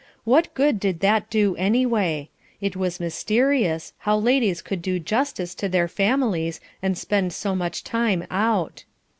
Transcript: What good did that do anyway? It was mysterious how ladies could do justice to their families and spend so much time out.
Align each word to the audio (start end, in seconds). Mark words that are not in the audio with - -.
What 0.23 0.51
good 0.55 0.79
did 0.79 1.01
that 1.01 1.29
do 1.29 1.55
anyway? 1.57 2.29
It 2.59 2.75
was 2.75 2.99
mysterious 2.99 3.93
how 3.99 4.17
ladies 4.17 4.63
could 4.63 4.81
do 4.81 4.97
justice 4.97 5.53
to 5.53 5.69
their 5.69 5.87
families 5.87 6.59
and 6.81 6.97
spend 6.97 7.33
so 7.33 7.53
much 7.55 7.83
time 7.83 8.25
out. 8.31 8.83